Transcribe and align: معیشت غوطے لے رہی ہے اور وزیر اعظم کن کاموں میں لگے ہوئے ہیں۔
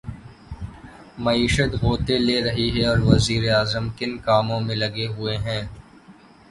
معیشت 1.23 1.71
غوطے 1.81 2.15
لے 2.27 2.37
رہی 2.45 2.67
ہے 2.75 2.85
اور 2.85 2.99
وزیر 3.09 3.43
اعظم 3.55 3.85
کن 3.97 4.11
کاموں 4.25 4.59
میں 4.65 4.75
لگے 4.75 5.07
ہوئے 5.07 5.35
ہیں۔ 5.37 5.63